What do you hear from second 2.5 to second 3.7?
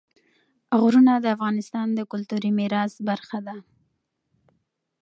میراث برخه ده.